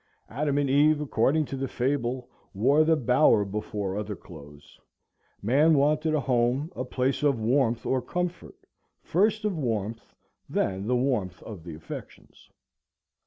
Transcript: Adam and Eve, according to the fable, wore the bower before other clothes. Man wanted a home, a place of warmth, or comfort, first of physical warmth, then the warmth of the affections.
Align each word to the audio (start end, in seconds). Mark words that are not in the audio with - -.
Adam 0.31 0.57
and 0.57 0.67
Eve, 0.67 0.99
according 0.99 1.45
to 1.45 1.55
the 1.55 1.67
fable, 1.67 2.27
wore 2.55 2.83
the 2.83 2.95
bower 2.95 3.45
before 3.45 3.95
other 3.99 4.15
clothes. 4.15 4.79
Man 5.43 5.75
wanted 5.77 6.15
a 6.15 6.19
home, 6.21 6.71
a 6.75 6.83
place 6.83 7.21
of 7.21 7.39
warmth, 7.39 7.85
or 7.85 8.01
comfort, 8.01 8.55
first 9.03 9.45
of 9.45 9.51
physical 9.51 9.61
warmth, 9.69 10.15
then 10.49 10.87
the 10.87 10.95
warmth 10.95 11.43
of 11.43 11.63
the 11.63 11.75
affections. 11.75 12.49